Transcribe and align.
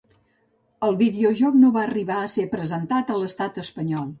El 0.87 0.97
videojoc 1.01 1.59
no 1.65 1.71
va 1.77 1.83
arribar 1.83 2.17
a 2.23 2.33
ser 2.37 2.49
presentat 2.57 3.13
a 3.13 3.19
l'Estat 3.21 3.65
Espanyol. 3.67 4.09